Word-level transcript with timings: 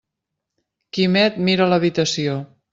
Quimet 0.99 1.39
mira 1.51 1.71
l'habitació. 1.71 2.43